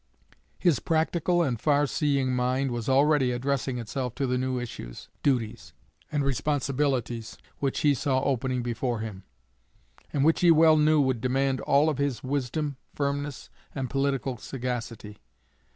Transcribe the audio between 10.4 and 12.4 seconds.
he well knew would demand all of his